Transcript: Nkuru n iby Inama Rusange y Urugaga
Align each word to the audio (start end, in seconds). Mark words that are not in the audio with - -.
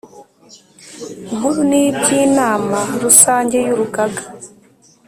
Nkuru 1.35 1.61
n 1.69 1.73
iby 1.83 2.07
Inama 2.25 2.79
Rusange 3.03 3.57
y 3.67 3.71
Urugaga 3.73 4.23